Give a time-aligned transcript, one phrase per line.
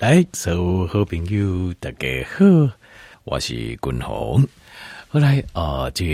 [0.00, 2.72] 来，所有好朋友大家好，
[3.24, 4.46] 我是君鸿。
[5.08, 6.04] 后来啊，这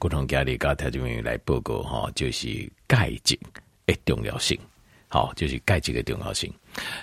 [0.00, 3.36] 君鸿家里跟听众朋友来报告哈，就是钙质
[3.84, 4.56] 的重要性。
[5.08, 6.52] 好，就是钙质的重要性。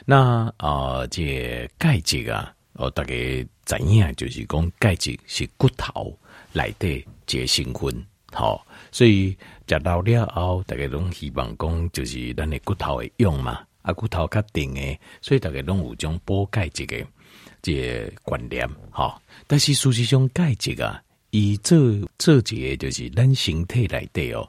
[0.05, 3.13] 那啊，这钙质啊，哦，大家
[3.65, 6.17] 知影就是讲钙质是骨头
[6.53, 7.93] 来的结成分。
[8.31, 9.37] 好，所以
[9.67, 13.59] 食到了后，大家拢希望讲就是咱的骨头会用嘛。
[13.81, 16.95] 啊，骨头较硬诶，所以大家拢有种补钙质个
[17.61, 19.19] 这个观念，吼。
[19.47, 21.77] 但是事实上，钙质啊，伊做
[22.19, 24.47] 做一个就是咱身体内底哦，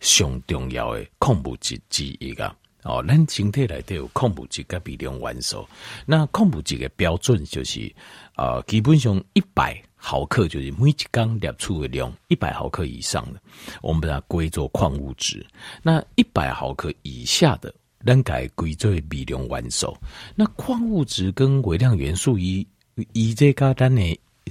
[0.00, 3.02] 上重要诶矿物质之一啊哦。
[3.06, 5.66] 咱身体内底有矿物质甲微量元素，
[6.04, 7.90] 那矿物质的标准就是
[8.34, 13.40] 啊、呃，基本上一百毫克就是每一缸摄取的量，一百毫克以上的，
[13.80, 15.46] 我们把它归作矿物质。
[15.82, 17.74] 那一百毫克以下的。
[18.04, 19.96] 咱改归做微量元素，
[20.34, 22.66] 那矿物质跟微量元素以
[23.12, 24.02] 以这个单呢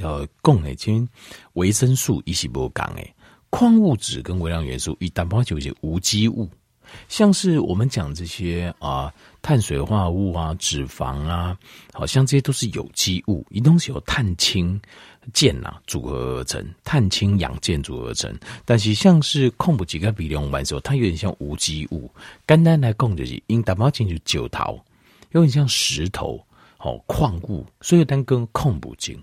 [0.02, 1.08] 呃讲诶，像
[1.54, 3.16] 维生素伊是无共诶，
[3.50, 6.50] 矿物质跟微量元素以淡薄就是无机物，
[7.08, 11.56] 像是我们讲这些啊、碳水化合物啊、脂肪啊，
[11.94, 14.82] 好像这些都是有机物，一东西有碳氢。
[15.32, 18.38] 键呐组合而成，碳氢氧键组合而成。
[18.66, 22.12] 但是像是矿物质跟微量元素，它有点像无机物。
[22.46, 24.78] 简单来讲就是，因打包进去九桃，
[25.32, 29.18] 有点像石头，好矿物，所以单跟矿物质。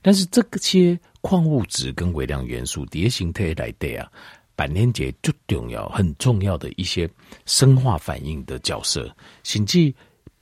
[0.00, 4.10] 但是这些矿物质跟微量元素，叠形态来对啊，
[4.54, 7.08] 板连结最重要、很重要的一些
[7.46, 9.92] 生化反应的角色，甚至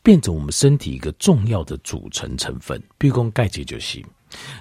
[0.02, 2.82] 变成我们身体一个重要的组成成分。
[2.98, 4.02] 比如讲钙质就是。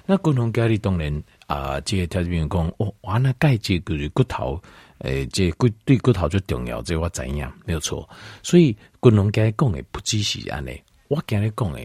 [0.04, 4.60] 那共同钙的当然啊，这个条件讲哦，哇，那钙质就是骨头，
[4.98, 8.08] 诶、欸，这骨对骨头最重要，这个、我知影没有错。
[8.42, 11.80] 所以共同钙讲的不只是安尼，我今日讲的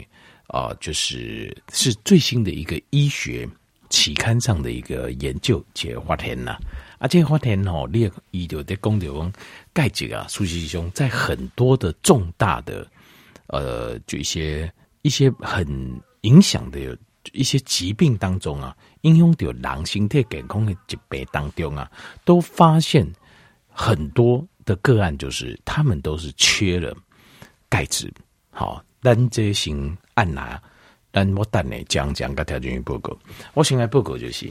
[0.47, 3.47] 啊，就是是最新的一个医学
[3.91, 6.57] 期刊上的一个研究且发现呐。
[7.08, 9.34] 这个发现哦，你伊就在讲的讲
[9.74, 12.88] 钙质啊，事实上在很多的重大的
[13.47, 14.72] 呃，就一些
[15.02, 15.66] 一些很
[16.22, 16.97] 影响的。
[17.34, 21.91] 一些疾病当中啊，影响到人身体健康的疾病当中啊，
[22.24, 23.03] 都发现
[23.68, 26.96] 很多的个案，就是他们都是缺了
[27.68, 28.13] 钙质。
[28.52, 30.62] 好，咱这型按拿，
[31.12, 33.18] 咱我等你讲讲个条件报告。
[33.56, 34.47] 我先来报告就是，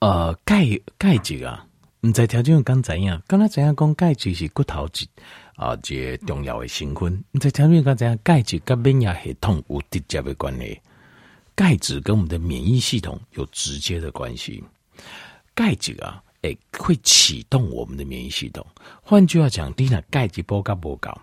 [0.00, 0.66] 呃，钙
[0.96, 1.66] 钙质啊，
[2.00, 3.22] 唔在条件刚怎样？
[3.26, 5.06] 刚才怎样讲钙质是骨头质
[5.56, 7.22] 啊，这重要的成分。
[7.32, 8.18] 唔在条件刚怎样？
[8.24, 10.80] 钙质跟免疫系统有直接的关系。
[11.54, 14.64] 钙质跟我们的免疫系统有直接的关系。
[15.54, 18.66] 钙质啊，诶，会启动我们的免疫系统。
[19.02, 21.14] 换句话讲，你那钙质不高不高，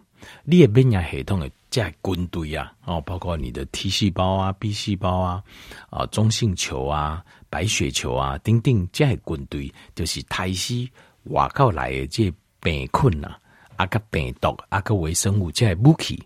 [0.43, 5.43] 你的免疫系统的在军队啊，哦，包括你的 T 细胞啊、B 细胞啊、
[5.89, 10.87] 啊中性球啊、白血球啊，等等，在军队就是胎死
[11.25, 12.31] 外口来的这
[12.61, 13.35] 病菌呐，
[13.75, 16.21] 啊个病毒啊个微生物在武器，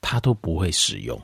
[0.00, 1.20] 它都不会使用。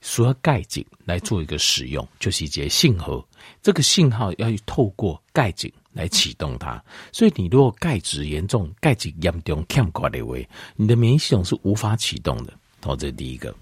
[0.00, 3.22] 需要钙质来做一个使用，就是一些信号。
[3.60, 6.82] 这个信号要透过钙质来启动它。
[7.12, 10.38] 所以，你如果钙质严重、钙质严重欠缺的话，
[10.74, 12.52] 你的免疫系统是无法启动的。
[12.82, 13.54] 好，这是第一个。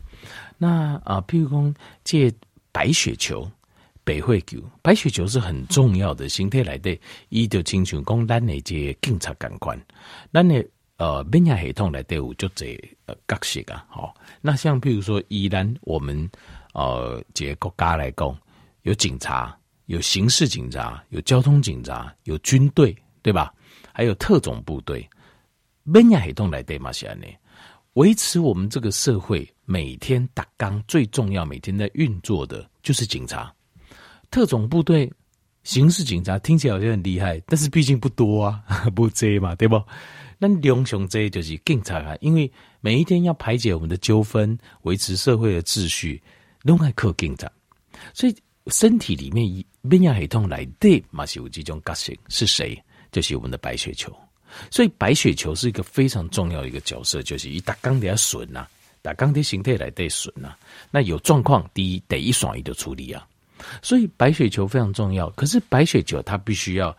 [0.57, 2.33] 那啊，譬如说，这
[2.71, 3.51] 白血球、
[4.09, 6.99] 白血球、白血球是很重要的，身体来的，
[7.29, 9.79] 伊就亲像讲咱的这警察感官，
[10.33, 10.65] 咱的。
[11.01, 12.77] 呃，免疫系统来队伍就这
[13.07, 16.29] 呃角色啊，好，那像譬如说，依然我们
[16.75, 18.37] 呃这个国家来讲，
[18.83, 23.55] 有警察，有刑事警察，有交通警察，有军队，对吧？
[23.93, 25.09] 还有特种部队，
[25.85, 26.91] 免疫系统来对嘛？
[26.91, 27.33] 是安尼，
[27.93, 33.55] 维持我们这个社会每天打纲最重要，每天在运作的就是警察、
[34.31, 35.11] 特种部队、
[35.65, 38.63] 刑事警察，听起来好像很厉害，但是毕竟不多啊，
[38.95, 39.83] 不多嘛，对不？
[40.39, 42.51] 那两项这就是警察啊，因为
[42.81, 46.23] 每一天要排解我们的纠纷，维持社会的秩序，
[46.65, 47.51] 都还靠警察。
[48.15, 48.37] 所以
[48.69, 52.81] 身体里面免疫系统来的嘛是有这种个性，是谁？
[53.11, 54.15] 就是我们的白血球。
[54.71, 58.67] 所以白血球是一个非常重要的一个角色，就是以打钢铁损呐，
[59.03, 60.55] 打钢铁形态来对损呐。
[60.91, 63.27] 那有状况，第一得一爽一的处理啊。
[63.83, 66.97] 所以白血球非常重要，可是白血球它必须要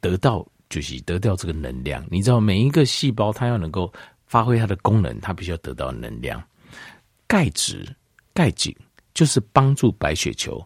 [0.00, 0.46] 得到。
[0.70, 3.92] 就是得到这个能量，你知道每一个细胞它要能够
[4.28, 6.40] 发挥它的功能，它必须要得到能量。
[7.26, 7.84] 钙质、
[8.32, 8.72] 钙质
[9.12, 10.64] 就是帮助白血球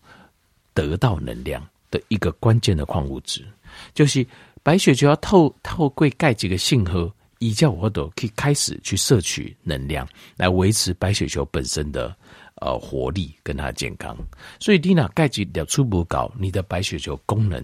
[0.75, 3.46] 得到能量的一个关键的矿物质。
[3.94, 4.26] 就是
[4.62, 10.06] 白血球要透透过钙质的信号，以叫我都可以开始去摄取能量，
[10.37, 12.14] 来维持白血球本身的
[12.64, 14.16] 呃活力跟它的健康。
[14.58, 17.62] 所以，你那钙质的初步高，你的白血球功能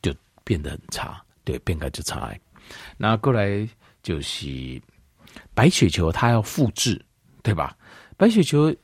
[0.00, 0.12] 就
[0.42, 2.34] 变得很差，对，变个就差。
[2.96, 3.68] 那过来
[4.02, 4.80] 就是
[5.54, 7.00] 白血球，它要复制，
[7.42, 7.76] 对吧？
[8.16, 8.74] 白血球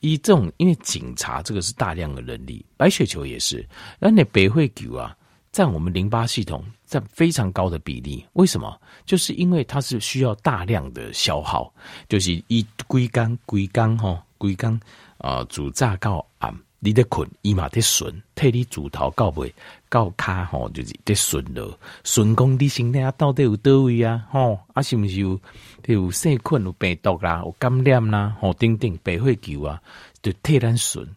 [0.00, 3.66] 以这种，因为警察这个是大量的人力，白血球也是，
[3.98, 5.16] 那你白血球啊。
[5.54, 8.76] 占我们淋巴系统占非常高的比例，为什么？
[9.06, 11.72] 就是因为它是需要大量的消耗，
[12.08, 14.80] 就是以龟缸龟缸哈龟缸
[15.24, 19.50] 啊，主炸到暗，你得困伊嘛得顺，替你主头到尾
[19.88, 21.78] 到卡吼，就是得顺了。
[22.04, 24.26] 顺工你身体到底有多位啊？
[24.30, 25.40] 吼啊，是不是有
[25.86, 28.36] 有细菌有病毒啦，有感染啦？
[28.38, 29.80] 吼，等等白血球啊，
[30.20, 31.08] 就替咱顺。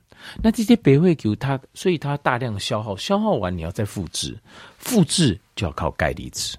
[0.42, 4.38] 那这些白血球它，所以它大量消耗，消耗完你要再复制，
[4.77, 6.57] 复制就要靠钙离子，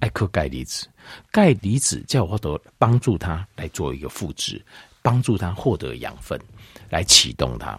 [0.00, 0.86] 爱靠钙离子，
[1.30, 4.62] 钙离子叫我都帮助它来做一个复制，
[5.02, 6.40] 帮助它获得养分，
[6.88, 7.78] 来启动它。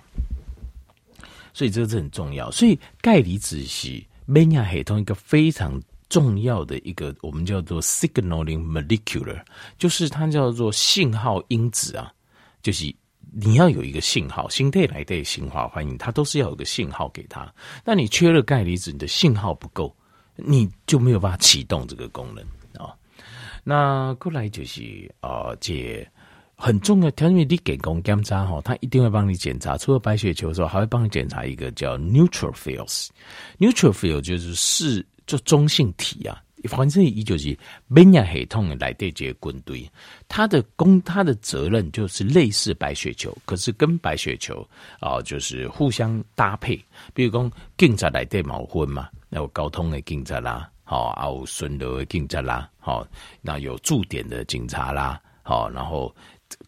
[1.53, 2.51] 所以这个是很重要。
[2.51, 9.41] 所以钙离子是免疫系统一个非常重要的一个，我们叫做 signaling molecular，
[9.77, 12.13] 就是它叫做信号因子啊，
[12.61, 12.93] 就是。
[13.35, 17.51] 你要有一个信号，心态来对信号反应，它都是要有个信号给它。
[17.83, 19.95] 那你缺了钙离子，你的信号不够，
[20.35, 22.45] 你就没有办法启动这个功能
[22.79, 22.93] 啊、
[23.63, 26.07] 那过来就是啊，这
[26.55, 33.11] 很重要，因为你给功检查哈，他一定会帮你检查，除了白血球之外，还会帮你检查一个叫 neutral f i e l s。
[33.59, 36.41] neutral f i e l s 就是是就中性体啊。
[36.69, 37.59] 反正一就是
[37.89, 39.85] 免疫系统来对接军队，
[40.29, 44.65] 它的功，它的责任就是类似白血球，可是跟白血球
[45.01, 46.81] 啊，就是互相搭配。
[47.13, 53.05] 比如讲警察来对毛昏嘛，那有交通的警察啦，好啊有巡逻的警察啦，好
[53.41, 56.15] 那有驻点的警察啦，好然后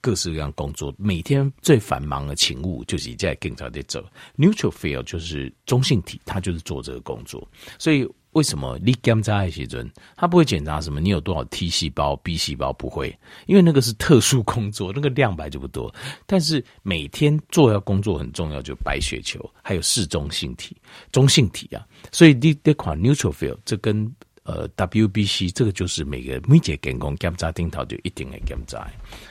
[0.02, 4.04] 各式各样工作，每天最繁忙的勤务就是在警察在做。
[4.38, 7.48] Neutrophil 就是中性体，它就是做这个工作，
[7.80, 8.08] 所以。
[8.36, 11.00] 为什么你检查的时阵，他不会检查什么？
[11.00, 12.74] 你有多少 T 细胞、B 细胞？
[12.74, 15.90] 不会，因为那个是特殊工作，那个量白就不多。
[16.26, 20.76] 但是每天做要工作很重要，就白血球还有嗜中性体、
[21.14, 21.88] 中性体啊。
[22.12, 24.14] 所以你这款 neutrophil 这跟
[24.46, 28.88] 呃 WBC 这个就是每个每节健康检查顶头就一定会检查。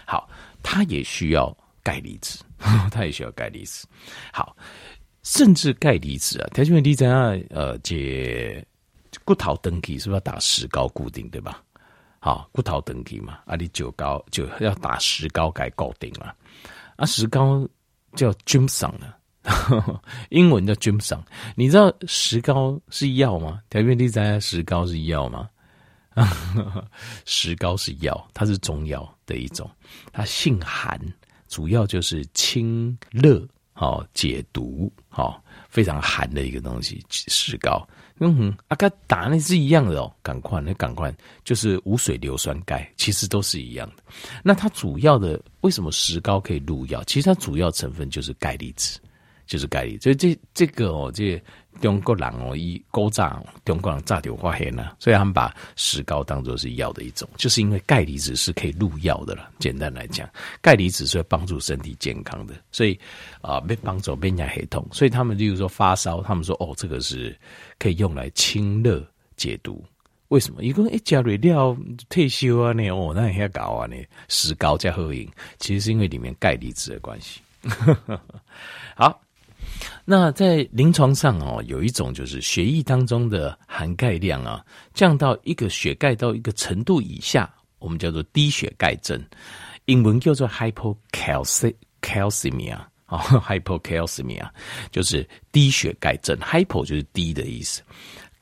[0.06, 0.28] 好，
[0.62, 2.44] 它也需要钙离子，
[2.92, 3.86] 它也需要钙离子。
[4.32, 4.54] 好，
[5.22, 8.62] 甚至钙离子啊，它因为你怎样呃解。
[9.24, 11.62] 骨头登记是不是要打石膏固定，对吧？
[12.18, 16.34] 好，骨头登记嘛，啊，你酒膏就要打石膏该固定了。
[16.96, 17.66] 啊，石膏
[18.16, 19.16] 叫 Giemsung 了，
[20.30, 21.22] 英文叫 Giemsung。
[21.54, 23.60] 你知道石膏是药吗？
[23.70, 25.48] 条件第三，石膏是药吗？
[27.26, 29.70] 石膏是药，它是中药的一种，
[30.12, 30.98] 它性寒，
[31.48, 37.86] 主要就是清热，好解毒，好非常寒的一个东西，石膏。
[38.20, 41.12] 嗯哼，啊，跟打那是一样的哦，赶快，那赶快，
[41.42, 44.04] 就是无水硫酸钙，其实都是一样的。
[44.44, 47.02] 那它主要的为什么石膏可以入药？
[47.04, 49.00] 其实它主要成分就是钙离子。
[49.46, 51.42] 就是钙离子，所以这这个哦，这
[51.80, 59.50] 中国人哦，以古早中国人早就发现了，所以他们把石膏当作是药的一种，就是因为钙离子是可以入药的了。
[59.58, 60.28] 简单来讲，
[60.62, 62.98] 钙离子是会帮助身体健康的，所以
[63.40, 64.86] 啊，被帮助免疫系统。
[64.92, 67.36] 所以他们例如说发烧，他们说哦，这个是
[67.78, 69.04] 可以用来清热
[69.36, 69.84] 解毒。
[70.28, 70.62] 为什么？
[70.62, 71.76] 一共一加瑞料
[72.08, 73.96] 退休啊，那哦，那还搞啊，那
[74.28, 77.40] 石膏加喝饮，其实是因为里面钙离子的关系。
[78.96, 79.20] 好。
[80.04, 89.20] 那在临床上哦，有一种就是血液当中的含钙量啊，降到一个血钙到一个程度以下，我们叫做低血钙症，
[89.86, 92.76] 英文叫做 hypocalcemia
[93.06, 94.48] 啊，hypocalcemia
[94.90, 97.82] 就是低血钙症，hypo 就是低的意思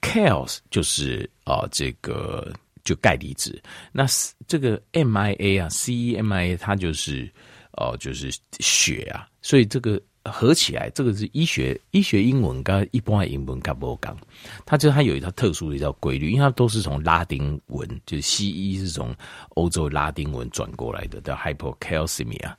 [0.00, 2.52] ，cal 就是啊这个
[2.84, 4.04] 就钙离子，那
[4.46, 7.30] 这个 MIA 啊，CEMIA 它就是
[7.72, 10.00] 哦就是血啊，所以这个。
[10.24, 14.16] 合起来，这个是医学医学英文跟一般的英文跟不讲，
[14.64, 19.12] 它就它有一套特殊的一套规律，因为它都是从拉丁文，就是西医是从
[19.50, 22.54] 欧洲拉丁文转过来的，叫 hypocalcemia。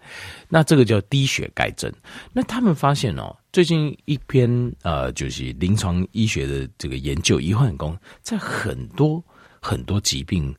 [0.49, 1.89] 那这个叫低血钙症。
[2.33, 4.49] 那他们发现哦，最近一篇
[4.81, 9.23] 呃，就是临床医学的这个研究，医患工在很多
[9.61, 10.53] 很多疾病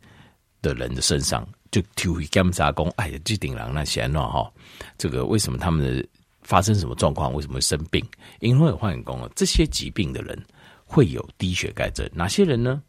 [0.62, 4.50] 的人的身上，就体会检查工，哎呀，这顶人那些喏哈，
[4.96, 6.08] 这个为什么他们的？
[6.44, 7.34] 发生什么状况？
[7.34, 8.04] 为什么会生病？
[8.38, 10.40] 因为有化验工啊，这些疾病的人
[10.84, 12.08] 会有低血钙症。
[12.14, 12.80] 哪些人呢？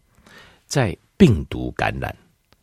[0.68, 2.16] 在病毒感染、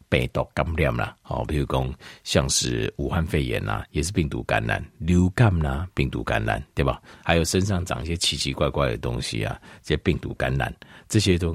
[0.09, 1.95] 病毒感染啦，好，比如讲
[2.25, 7.01] 像是武汉肺炎呐，也是病毒感染，流感呐，病毒感染，对吧？
[7.25, 10.75] 还有身上长一些奇奇怪怪的东西啊，这些病毒感染，
[11.09, 11.53] 这些都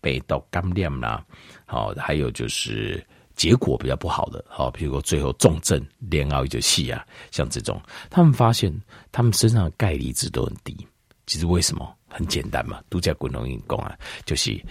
[0.00, 1.24] 病毒感染啦，
[1.66, 3.04] 好，还有就是
[3.40, 7.80] 结果比较不好的，好，比如说最后重症，连熬一就死啊，像这种，
[8.10, 8.70] 他们发现
[9.10, 10.76] 他们身上的钙离子都很低，
[11.26, 11.90] 其实为什么？
[12.06, 14.62] 很简单嘛，度假滚龙运功啊，就是。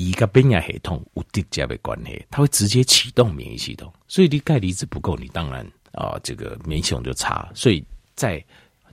[0.00, 7.50] 一个免疫系统有叠加的关系，它会直接启动免疫系统，所以你钙离子不够，你当然啊、呃，这个免疫系统就差。
[7.52, 7.84] 所以
[8.14, 8.40] 在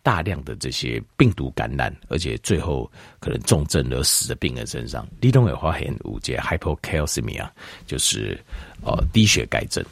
[0.06, 7.50] 大量的这些病毒感染，而且最后可能重症而死的病人身上，你都会发现五节 hypocalcemia，
[7.88, 8.40] 就是
[8.84, 9.84] 呃低血钙症。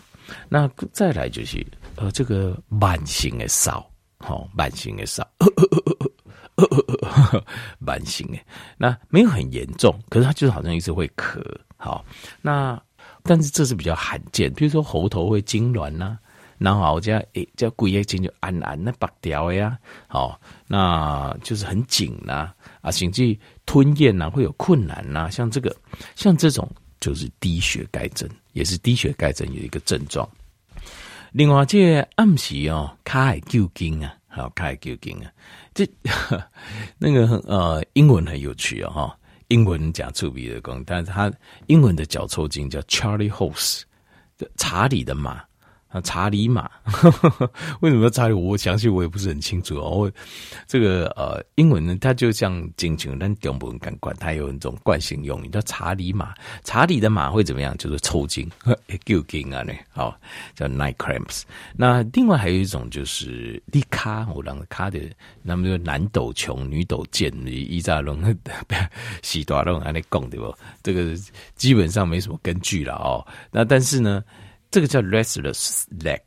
[0.48, 1.66] 那再来就是
[1.96, 3.84] 呃这个慢性的烧，
[4.20, 5.28] 好慢性的烧。
[7.80, 8.38] 慢性的，
[8.78, 11.42] 那没有很严重，可是他就是好像一直会咳。
[11.76, 12.06] 好，
[12.40, 12.80] 那
[13.24, 16.20] 但是这是比较罕见，比如说喉头会痉挛呐，
[16.64, 19.78] 然后这样诶，叫鬼液经就按按那拔掉呀，
[20.08, 25.76] 好，那就是很紧呐啊，甚至吞咽呐会有困难呐，像这个
[26.16, 30.28] 像这种就是低血钙症，也是低血钙症有一个症状。
[31.34, 34.16] 另外这暗时哦，卡海旧经啊。
[34.36, 35.30] 好，开究竟啊，
[35.76, 35.88] 这
[36.98, 39.18] 那个呃，英文很有趣、哦，哈，
[39.50, 41.32] 英文讲粗鄙的功，但是它
[41.68, 43.84] 英文的脚抽筋叫 Charlie Horse，
[44.58, 45.44] 查理的马。
[45.94, 46.68] 啊，查理马，
[47.82, 48.34] 为什么要查理？
[48.34, 49.90] 我详细我也不是很清楚哦。
[49.92, 50.12] 我
[50.68, 56.34] 这个呃，英文呢，它就像金球，但中文感官，它有一种惯性用语叫查理马。
[56.64, 57.78] 查理的马会怎么样？
[57.78, 58.50] 就是抽筋，
[59.06, 60.20] 揪筋啊，呢，好
[60.56, 61.44] 叫 night cramps。
[61.78, 65.00] 那另外还有一种就是立卡，我让卡的，
[65.44, 68.20] 那么就男抖穷，女抖贱，一扎龙
[69.22, 70.52] 洗多龙还得供对不？
[70.82, 71.16] 这个
[71.56, 73.24] 基本上没什么根据了哦。
[73.52, 74.24] 那但是呢？
[74.74, 76.20] 这个叫 restless leg，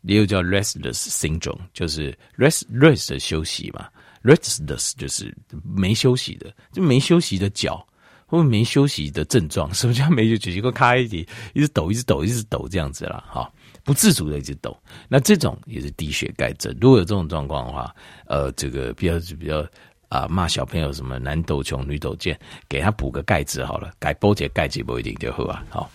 [0.00, 3.86] 也有叫 restless syndrome，就是 rest rest 的休息嘛
[4.22, 7.86] ，restless 就是没休息的，就没休息的脚
[8.24, 9.72] 或没休息的症状。
[9.74, 10.56] 什么叫没休息？
[10.56, 11.22] 一个卡一点，
[11.52, 13.22] 一直抖，一直抖，一直抖这样子啦。
[13.28, 13.52] 哈，
[13.84, 14.74] 不自主的一直抖。
[15.06, 16.74] 那这种也是低血钙症。
[16.80, 17.94] 如果有这种状况的话，
[18.26, 19.62] 呃，这个比较比较
[20.08, 25.62] 啊骂小朋友什么男抖穷女抖贱，给他补个钙质好了，改补些钙质不一定就好啊。
[25.68, 25.90] 好。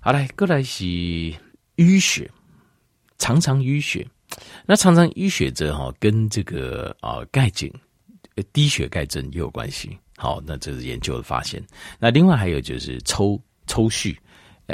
[0.00, 0.84] 好来，过来是
[1.76, 2.30] 淤血，
[3.18, 4.06] 常常淤血。
[4.64, 7.72] 那常常淤血者哈，跟这个啊钙颈、
[8.52, 9.98] 低血钙症也有关系。
[10.16, 11.62] 好，那这是研究的发现。
[11.98, 14.16] 那另外还有就是抽抽搐，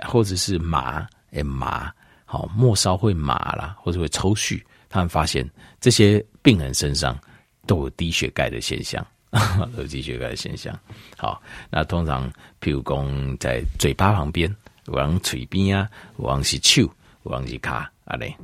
[0.07, 1.93] 或者是麻诶麻，
[2.25, 4.63] 好末梢会麻啦，或者会抽搐。
[4.89, 5.49] 他们发现
[5.81, 7.19] 这些病人身上
[7.67, 9.05] 都有低血钙的现象，
[9.79, 10.79] 有低血钙的现象。
[11.17, 14.55] 好，那通常譬如讲在嘴巴旁边。
[14.87, 16.89] 往嘴边啊，往是手，
[17.25, 18.37] 往是卡啊嘞。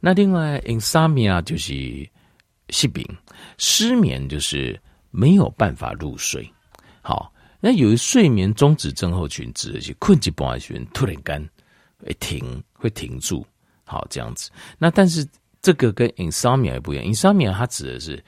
[0.00, 1.72] 那另外，insomnia 就是
[2.70, 3.06] 失眠，
[3.58, 6.50] 失眠就是没有办法入睡。
[7.02, 11.50] 好，那由于睡眠中止症候群，指的是困一半的时突然间
[11.98, 13.46] 会停，会停住。
[13.84, 14.50] 好，这样子。
[14.78, 15.26] 那但是
[15.60, 18.22] 这个跟 insomnia 也不一样，insomnia 它指的是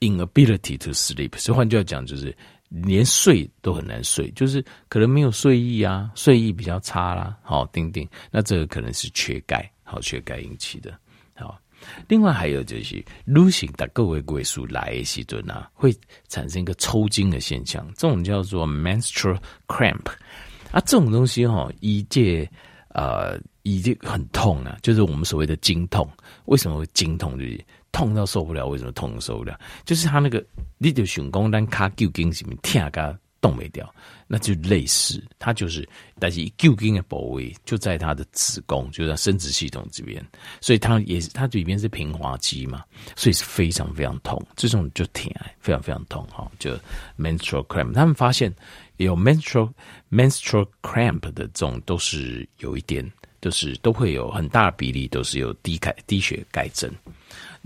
[0.00, 2.36] inability to sleep，所以换句话讲就是。
[2.68, 7.36] 连睡都很难睡，就是可能没有睡意啊，睡意比较差啦。
[7.42, 10.92] 好，丁丁，那这个可能是缺钙，好，缺钙引起的。
[11.34, 11.58] 好，
[12.08, 15.94] 另外还有就是，女性的各位贵数来的时阵啊，会
[16.28, 20.06] 产生一个抽筋的现象，这种叫做 menstrual cramp
[20.70, 22.50] 啊，这种东西哈，一介
[22.90, 26.06] 呃，已经很痛啊，就是我们所谓的经痛。
[26.44, 27.38] 为什么会经痛？
[27.38, 27.64] 就是。
[27.98, 29.58] 痛到受不了，为什么痛受不了？
[29.84, 30.40] 就是他那个，
[30.78, 33.92] 你就想讲咱卡旧筋什么，痛个动没掉，
[34.28, 35.88] 那就类似，它就是，
[36.20, 40.24] 但是旧筋的部位就在他的子宫，就在生殖系统这边，
[40.60, 42.84] 所以它也是，它里边是平滑肌嘛，
[43.16, 46.70] 所以是非常非常痛，这种就挺非常非常痛哈，就
[47.18, 48.54] menstrual cramp，他们发现
[48.98, 49.72] 有 menstrual
[50.08, 53.04] menstrual cramp 的这种都是有一点，
[53.40, 56.88] 就是都会有很大比例都是有低钙低血钙症。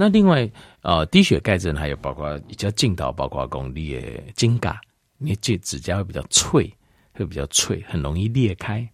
[0.03, 4.01] 那另外，呃，低血钙症还有包括比较劲道，包括讲你的
[4.35, 4.81] 指甲，
[5.17, 6.69] 你这指甲会比较脆，
[7.13, 8.85] 会比较脆，很容易裂开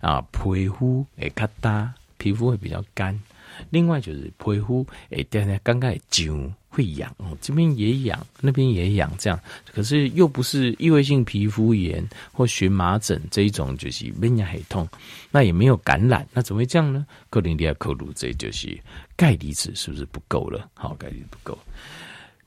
[0.00, 0.22] 啊。
[0.32, 3.20] 皮肤会咔哒，皮肤会比较干。
[3.68, 9.38] 另外就是皮肤会，点点刚刚就会痒哦，这边也痒，那边也痒，这样
[9.72, 14.88] 可是又不是异位性皮肤炎或荨麻疹这一种，就是闷痒很痛，
[15.30, 17.06] 那也没有感染，那怎么会这样呢？
[17.30, 18.76] 克林迪亚克鲁这就是
[19.16, 20.68] 钙离子是不是不够了？
[20.74, 21.56] 好，钙离子不够。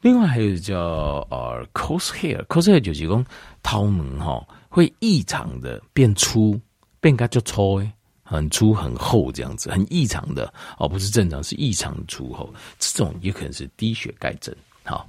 [0.01, 0.77] 另外还有叫
[1.31, 3.25] 呃 crosshair，crosshair 就是讲
[3.63, 6.59] 头毛哈会异常的变粗，
[6.99, 7.91] 变个就粗诶。
[8.29, 14.53] 很粗很厚这样子，很异常的哦，不是正常，是异常粗厚，这种也可能是低血钙症。
[14.83, 15.07] 好，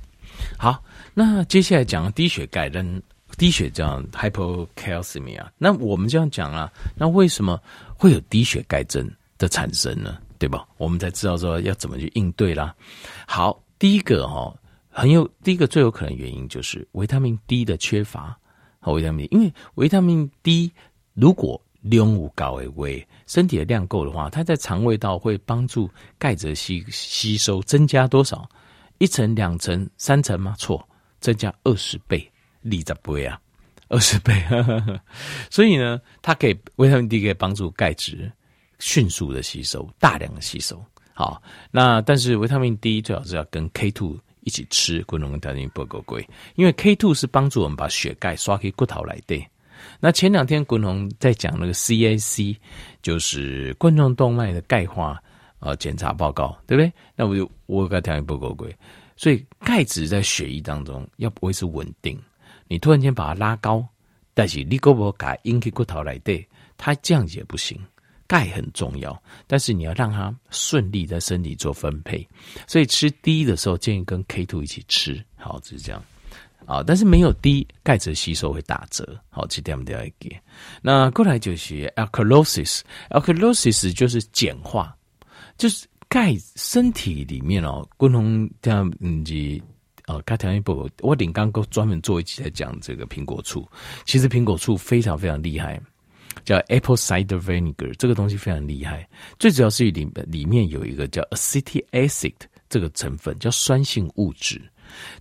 [0.56, 0.80] 好，
[1.14, 3.02] 那接下来讲低血钙跟
[3.36, 7.60] 低血这样 hypocalcemia，那我们这样讲啊，那为什么
[7.96, 10.18] 会有低血钙症的产生呢？
[10.38, 10.64] 对吧？
[10.76, 12.72] 我们才知道说要怎么去应对啦。
[13.26, 14.54] 好，第一个哈，
[14.88, 18.38] 很有第一个最有可能原因就是维他命 D 的缺乏。
[18.78, 20.70] 好，维他命，因为维他命 D
[21.14, 21.60] 如果
[21.90, 28.48] 量不高为微，身体的量够的话，它在肠胃道会帮助钙质吸吸收增加多少？
[28.98, 30.54] 一层、两层、三层吗？
[30.58, 30.86] 错，
[31.20, 32.30] 增加二十倍，
[32.64, 33.40] 二十倍啊，
[33.88, 34.34] 二十倍。
[35.50, 38.30] 所以呢，它可以维他命 D 可以帮助钙质
[38.80, 40.84] 迅速的吸收，大量的吸收。
[41.14, 41.40] 好，
[41.70, 49.40] 那但是维他命 D 最好是要跟 K two 一起吃，不能带进不够贵，因为 K two 是帮助我们把血钙刷给骨头来的。
[50.00, 52.56] 那前两天滚龙在讲那个 CAC，
[53.02, 55.22] 就是冠状动脉的钙化
[55.58, 56.92] 呃检查报告，对不对？
[57.16, 58.74] 那我就我跟他讲不够贵，
[59.16, 62.18] 所以钙质在血液当中要维持稳定，
[62.66, 63.86] 你突然间把它拉高，
[64.34, 67.80] 但是你胳膊改引起骨头来对，它这样也不行。
[68.26, 72.28] 钙很重要，但是你要让它顺利在身体做分配，
[72.66, 76.04] 所以吃 D 的时候建议跟 K two 一起吃，好，就是这样。
[76.68, 80.38] 啊，但是没有低钙质吸收会打折，好，这点我们都要给。
[80.82, 84.94] 那过来就是 alkalosis，alkalosis 就是碱化，
[85.56, 89.62] 就是钙身体里面哦，共同这样嗯，及
[90.08, 93.66] 呃，钙条件不，我顶刚刚专门做一期在讲这个苹果醋，
[94.04, 95.80] 其实苹果醋非常非常厉害，
[96.44, 99.08] 叫 apple cider vinegar，这个东西非常厉害，
[99.38, 102.34] 最主要是里里面有一个叫 acetic acid
[102.68, 104.60] 这个成分，叫酸性物质。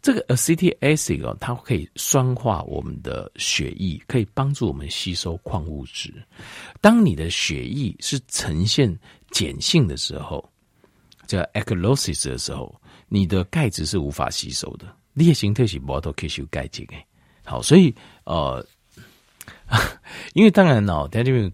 [0.02, 6.14] 这个 acetic acid 哦，它可以酸化我们的血液，可以帮助我们吸收矿物质。
[6.82, 8.94] 当你的血液是呈现
[9.32, 10.48] 碱性的时候，
[11.26, 12.74] 叫 alkalosis 的时候，
[13.08, 14.86] 你的钙质是无法吸收的。
[15.14, 17.06] 烈性特许摩托可以吸收钙质诶。
[17.44, 17.94] 好，所以
[18.26, 18.66] 呃，
[20.34, 21.52] 因为当然哦，在这边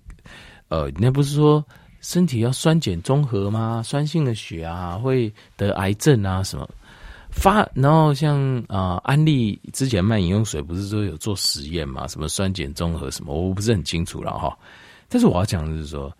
[0.67, 1.63] 呃，那不是说
[2.01, 3.81] 身体要酸碱中和吗？
[3.83, 6.67] 酸性的血啊，会得癌症啊什么？
[7.33, 12.07] 发，然后像啊、安利之前卖饮用水，不是说有做实验嘛？
[12.07, 14.57] 什么酸碱中和什么，我不是很清楚了哈。
[15.09, 16.15] 但是我要讲的是说，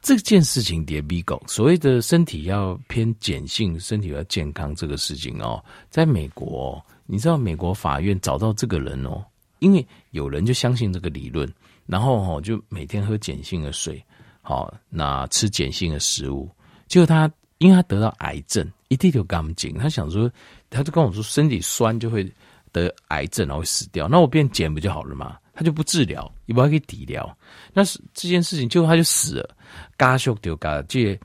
[0.00, 9.24] 这件事情叠逼狗，所谓的身体要偏碱性，身体要健康这个事情哦，在美国，你知道美国法院找到这个人哦，
[9.58, 11.52] 因为有人就相信这个理论，
[11.86, 14.02] 然后哦就每天喝碱性的水，
[14.42, 16.48] 好，那吃碱性的食物，
[16.86, 17.30] 结果他。
[17.62, 19.78] 因为他得到癌症，一定就干净。
[19.78, 20.30] 他想说，
[20.68, 22.30] 他就跟我说，身体酸就会
[22.72, 24.06] 得癌症，然后会死掉。
[24.08, 25.38] 那我变碱不就好了吗？
[25.54, 27.36] 他就不治疗，也不还可以抵疗。
[27.72, 29.56] 那是这件事情，最后他就死了。
[29.96, 31.16] 嘎秀丢嘎，就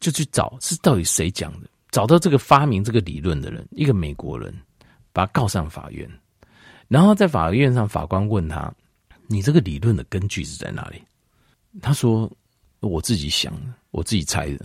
[0.00, 1.68] 就去找是到底谁讲的？
[1.90, 4.54] 找到这个发明这个理论的人，一个美国人，
[5.12, 6.08] 把他告上法院。
[6.88, 8.72] 然后在法院上，法官问他
[9.28, 11.02] ：“你这个理论的根据是在哪里？”
[11.82, 12.30] 他说
[12.80, 13.52] ：“我自己想。”
[13.92, 14.64] 我自己猜的，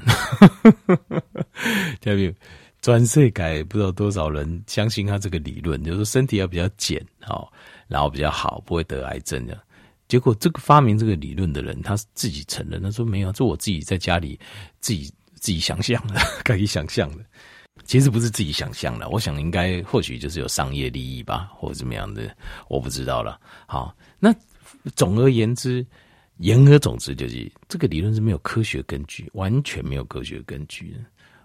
[1.99, 2.33] 听到没有？
[2.79, 7.51] 专世改不知道多少人相信他这个理论，就是身体要比较简，好，
[7.87, 9.59] 然后比较好，不会得癌症的。
[10.07, 14.39] 结果这个发明这个理论的人，他自己承认，他说没有，这我自己在家里
[14.79, 17.25] 自己自己想象的，可以想象的。
[17.83, 22.31] 其实不是自己想象的，我想应该或许就是有商业利益吧，或者怎么样的，
[22.67, 23.41] 我不知道了。
[23.65, 24.31] 好，那
[24.95, 25.83] 总而言之。
[26.37, 30.99] 言而总之，就是这个理论是没有科学根据，完全没有科学根据的。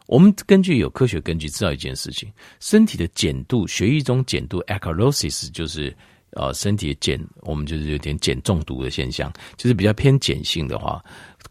[0.07, 5.96] 我们根据有科学根据知道一件事情：身体的碱度，血液中碱度 （alkalosis） 就是
[6.33, 11.00] 呃身体的碱，我们就是有点碱中毒的现象，就是比较偏碱性的话，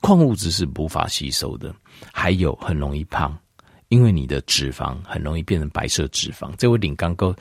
[0.01, 1.73] 矿物质是无法吸收的，
[2.11, 3.37] 还有很容易胖，
[3.87, 6.53] 因为你的脂肪很容易变成白色脂肪。
[6.57, 7.33] 这位领刚哥。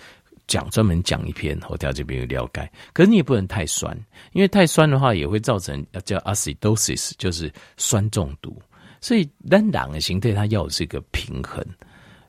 [0.49, 2.69] 讲专门讲一篇，我调这边有了解。
[2.93, 3.97] 可是你也不能太酸，
[4.33, 8.61] 因为太酸的话也会造成叫 acidosis，就是酸中毒。
[9.01, 11.65] 所以单两个形态它要的是一个平衡，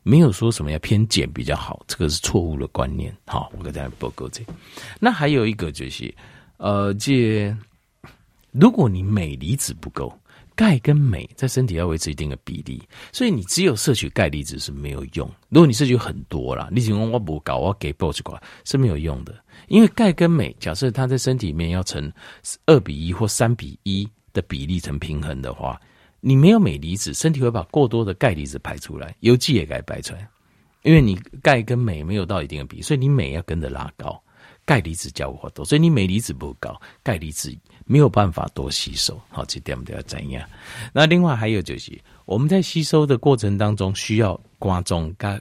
[0.04, 3.12] 没有说什么要偏碱比较好，这个是错误的观念。
[3.26, 4.44] 好，我跟大家报告这。
[5.00, 6.14] 那还有一个就是，
[6.58, 7.52] 呃，这
[8.52, 10.16] 如果你镁离子不够。
[10.60, 15.26] 钙跟镁在身体要维持一定的比例，所以你只有摄取钙离子是没有用。
[15.48, 18.20] 如果你摄取很多啦，你只用我不搞，我给 boss
[18.66, 19.34] 是没有用的。
[19.68, 22.12] 因为钙跟镁，假设它在身体里面要成
[22.66, 25.80] 二比一或三比一的比例成平衡的话，
[26.20, 30.28] 你没有镁离子，身体会把过多的钙离子排出来，油剂也该排出来。
[30.82, 34.22] 因为你钙跟镁没有到一定的比例，所以你镁要跟着拉高，
[34.66, 37.56] 钙离子加不够多，所以你镁离子不高，钙离子。
[37.90, 39.20] 没有办法多吸收。
[39.30, 40.48] 好，这点都要怎样？
[40.92, 45.32] 那另外还有就是，我们在吸收的过程当中，需要观众跟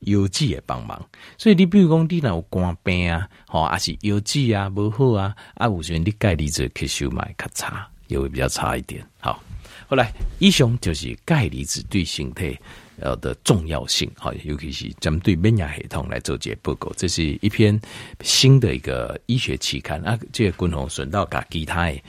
[0.00, 1.02] 药剂的帮忙。
[1.38, 9.02] 所以你比如讲，你那有肝病啊，好，还是药剂啊不好啊，啊，有时候你钙离子吸收嘛较差，也会比较差一点。
[9.18, 9.42] 好，
[9.88, 12.58] 后来以上就是钙离子对身体。
[13.00, 17.80] 呃的重要性，好，尤其是针对免疫系统来做这报告，这是一篇
[18.20, 20.18] 新的一个医学期刊啊。
[20.32, 22.00] 这个军红顺道甲其他的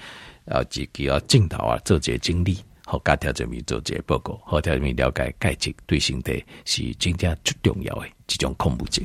[0.46, 9.04] 呃几个镜头啊做这经历，好，加条这边做这报告，和，条这边了解钙质对身体是真正最重要的一种恐怖症。